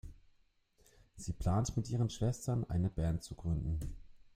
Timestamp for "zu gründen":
3.21-3.79